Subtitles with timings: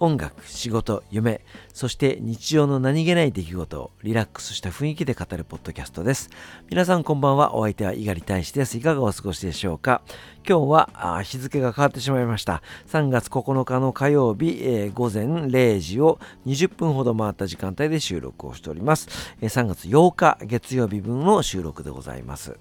[0.00, 1.40] 音楽仕事夢
[1.72, 6.30] そして日常の何気ない出来事をリラックスした雰囲気で語るポッドキャストです。
[6.68, 7.54] 皆さんこんばんは。
[7.54, 8.76] お相手は猪狩大使です。
[8.76, 10.02] いかがお過ごしでしょうか？
[10.46, 12.62] 今日は日付が変わってしまいました。
[12.88, 19.08] 3月9日の火曜日、えー、午前0時を20分ほど回った時間帯で収録をしております、
[19.40, 22.58] えー、3月8日月曜日分の収録でございます。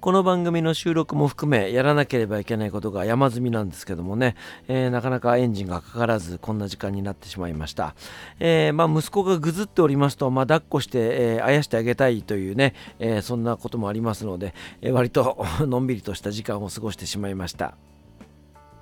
[0.00, 4.34] この番組の収録も含めやらなければいけないことが山積みなんですけどもね、
[4.66, 7.94] えー、なかなかエンジンがかからずこんな時間になってしまいました、
[8.38, 17.74] えー、まあ、息子がぐずっておりますと、まあ、抱っこして、えー、あやしてあげたいというね、えそんなこともありますので、え割と のんびりとした時間を過ごしてしまいました。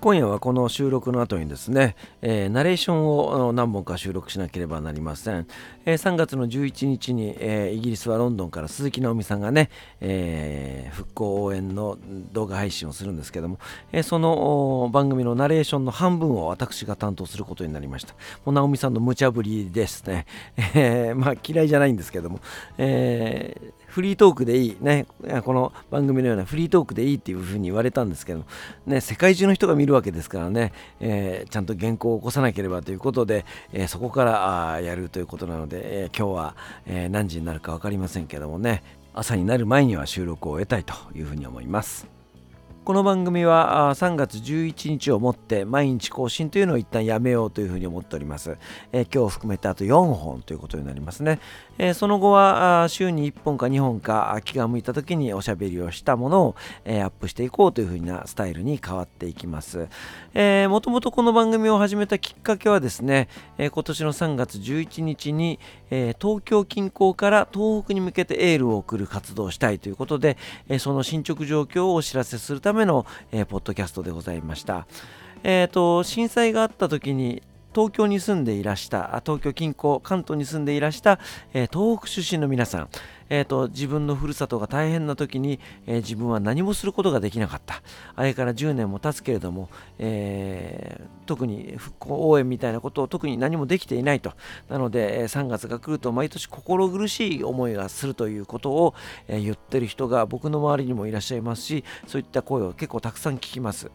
[0.00, 5.46] 今夜はこの収録の後にですね、えー、ナレーションを何本か収録しなければなりません。
[5.86, 11.96] えー、3月の11日に、えー、イギリスはロンドンから鈴木直美さんがね、え復興応援の
[12.32, 13.58] 動画配信をするんですけども、
[13.90, 18.14] えその番組のナレーションの半分を私が担当することになりました。
[18.44, 20.26] もう直美さんの無茶ぶりですね。
[20.74, 22.40] えまあ嫌いじゃないんですけども、
[22.76, 25.06] えフリートークでいい、ね、
[25.42, 28.44] この番組のようなフリートークでいいっていうふうに言われたんですけど、
[28.84, 38.82] ね、世界中の人が見るわけですからね、えー、ちゃんと原稿を起こさなければということで、えー、そこからあやるということなので、えー、今日は、え何時になるか分かりませんけどもね。
[39.14, 42.15] 朝になる前には収録を終えたいというふうに思います。
[42.86, 48.58] この番組は3月11日をもって毎日更新というのを一旦やめようというふうに思っております。
[48.92, 51.40] えー、今日含めてあと4本ということになりますね。
[51.78, 59.88] えー、その後は週に1本か2本か気が向いた時におしゃべりをしたものを、えー、アップしていこうというふうなスタイルに変わっていきます。
[60.32, 65.58] え、もともとこの番組を始めたきっかけはですね、え今年の3月11日に、
[65.90, 70.36] え東京近郊から東北に向けてエールを送る活動をしたいということで、
[70.68, 74.86] えその進捗状況をお知らせするためめの、えー、ポッドキャストでございました。
[75.42, 77.42] えーと、震災があった時に
[77.76, 81.20] 東京に住んでいらした東京近郊関東に住んでいらした、
[81.52, 82.88] えー、東北出身の皆さん、
[83.28, 87.82] えーと、自分のふるさとが大変な時に、えー、自分は何もすることができなかった。
[88.14, 94.32] あれから10年も経つけれども、えー、特に復興応援みたいなことを特に何もできていないと。
[94.70, 98.94] なので3月が来ると毎年心苦しい思いがするということを、
[99.28, 103.90] え言ってる人が僕の周りにもいらっしゃいますしそういった声を結構たくさん聞きます。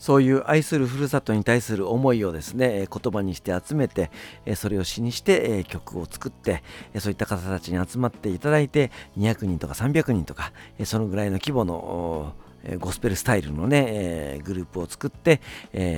[0.00, 4.10] そういう愛するふるさとに対する思いをですね言葉にして集めて
[4.56, 6.64] それを詩にして曲を作って
[6.98, 10.52] そういった方たちに集まっていただいて200人とか300人とか
[10.84, 12.34] そのぐらいの規模の
[12.78, 15.40] ゴスペルスタイルのね、グループを作って、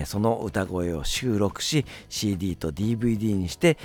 [0.04, 3.78] その歌声を収録し CD と DVD にして、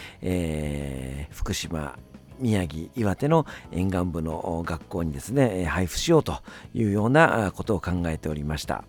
[1.32, 1.98] 福島
[2.40, 6.40] 宮城岩手の沿岸部の学校にですね配布しようと
[6.76, 8.84] いうようなことを考えておりました。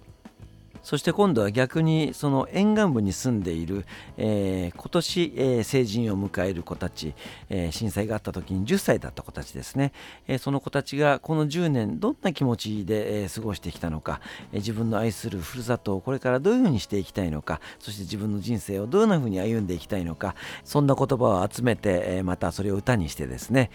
[0.89, 3.85] そして今度は逆にその沿岸部に住んでいる、
[4.17, 7.13] えー、今年、えー、成人を迎える子たち、
[7.51, 9.93] えー、震災があった時に10歳だった子たちですね、
[10.27, 23.71] えその子たちがこの10年どんな気持ちで、え過ごしてきたのか、え自分の愛するふるさとをこれからどういうふうにしていきたいのかそして自分の人生をどんなふうに歩んでいきたいのかそんな言葉を集めて、えまたそれを歌にしてですね。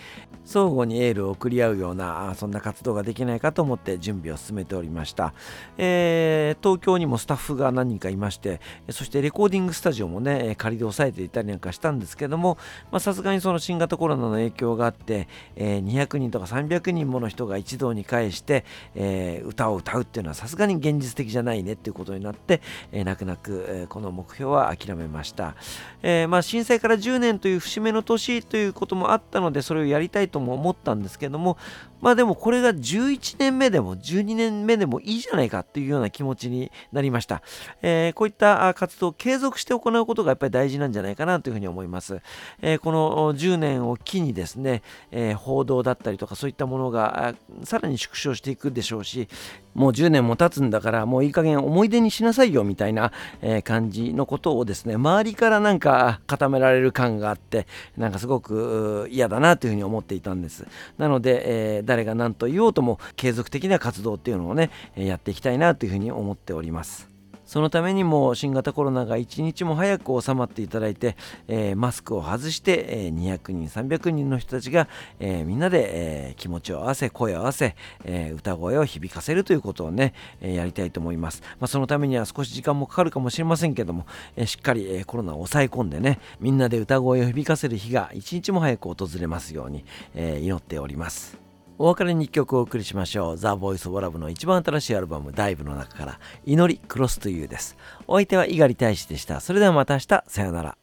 [0.45, 5.35] 相互にエールを送り合うようなそんな活動ができないかと思って準備を進めておりました、
[5.77, 8.59] え東京にもスタッフが何人かいまして
[8.89, 12.57] そしてレコーディングスタジオもね仮で押さえていたりなんかしたんですけども
[12.99, 18.65] さすがにその新型コロナの影響があって、えー、200人とか300人もの人が一堂に会して、
[18.95, 22.61] えー、歌を歌うっていうのはさすがに現実的じゃないねっていうことになって、
[22.91, 25.55] えー、泣く泣く、えー、この目標は諦めました、
[26.01, 31.57] えー、まあ、震災から10年という節目の年ということもあったのでそれをやりたいとも思ったんですけども
[32.03, 37.41] まあでもこれが11年目でも12年目でもいいじゃないかっていうような気持ちになりました。
[37.81, 42.19] えー、こういった活動を継続して行うことがやっぱり大事なんじゃないかなというふうに思います。
[42.61, 44.81] えー、この10年を機にですね、
[45.11, 49.29] えー、報道だったりとかそういったものがさらに縮小していくでしょうし、
[49.73, 60.65] もう10年も経つんだからもういい加減思い出にしなさいよみたいな、え感じのことをですね、周りからなんか固められる感があって、なんかすごく嫌だなというふうに思っていたんです。
[60.97, 67.13] なので、え誰が何と言おうとも継続的な活動っていうのをね、やっていきたいなというふうに思っております。
[67.45, 71.15] そのためにも新型コロナが一日も早く収まっていただいて、
[71.47, 74.87] えー、マスクを外して、えー、200人300人の人たちが、
[75.19, 77.75] えー、みんなで、え気持ちを合わせ声を合わせ、
[78.05, 89.85] え歌声を響かせるということをね、えやりたいと思います、まあ、そのためには少し時間もかかるかもしれませんけども、えしっかり、えコロナを抑え込んでねみんなで歌声を響かせる日が一日も早く訪れますように、
[90.15, 91.42] え祈っております
[91.77, 93.37] お別れに1曲お送りしましょう。
[93.37, 97.75] ザ・ボイス・オブ・ラブの一番新しいアルバム、ダイブの中から、祈り、クロス・トゥ・ユです。
[98.07, 99.39] お相手は猪狩大使でした。
[99.39, 100.77] それではまた明日、さよなら。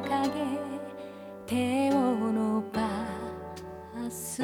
[0.00, 0.30] 影
[1.46, 2.80] 手を伸ば
[4.10, 4.42] す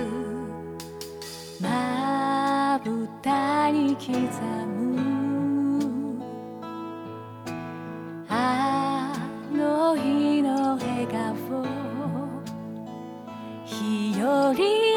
[1.61, 4.11] まぶたに刻
[4.67, 6.23] む
[8.29, 9.13] あ
[9.53, 11.65] の日の笑顔
[13.65, 14.90] 日和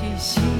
[0.00, 0.53] 道し